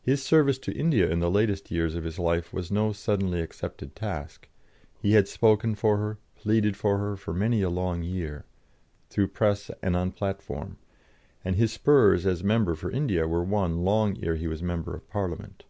[0.00, 3.94] His service to India in the latest years of his life was no suddenly accepted
[3.94, 4.48] task.
[5.02, 8.46] He had spoken for her, pleaded for her, for many a long year,
[9.10, 10.78] through press and on platform,
[11.44, 15.06] and his spurs as member for India were won long ere he was member of
[15.10, 15.64] Parliament.